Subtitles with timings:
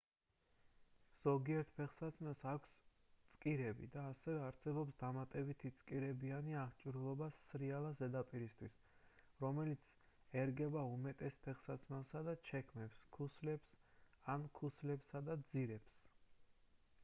[1.23, 2.71] ზოგიერთ ფეხსაცმელს აქვს
[3.33, 8.79] წკირები და ასევე არსებობს დამატებითი წკირებიანი აღჭურვილობა სრიალა ზედაპირისთვის
[9.45, 9.85] რომელიც
[10.45, 13.79] ერგება უმეტეს ფეხსაცმელებსა და ჩექმებს ქუსლებს
[14.37, 15.97] ან ქუსლებსა და ძირებს